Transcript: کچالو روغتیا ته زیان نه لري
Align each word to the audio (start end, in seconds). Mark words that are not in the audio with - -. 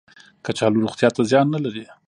کچالو 0.45 0.83
روغتیا 0.83 1.09
ته 1.15 1.21
زیان 1.29 1.47
نه 1.53 1.59
لري 1.65 1.83